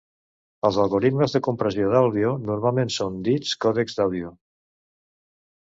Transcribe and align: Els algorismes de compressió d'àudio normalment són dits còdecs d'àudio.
Els 0.69 0.79
algorismes 0.83 1.35
de 1.35 1.41
compressió 1.49 1.91
d'àudio 1.93 2.33
normalment 2.49 2.93
són 2.97 3.21
dits 3.31 3.53
còdecs 3.67 4.01
d'àudio. 4.01 4.35